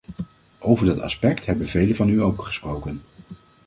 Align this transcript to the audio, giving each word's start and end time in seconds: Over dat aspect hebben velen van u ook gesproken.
Over 0.59 0.85
dat 0.85 0.99
aspect 0.99 1.45
hebben 1.45 1.67
velen 1.67 1.95
van 1.95 2.09
u 2.09 2.21
ook 2.21 2.43
gesproken. 2.43 3.01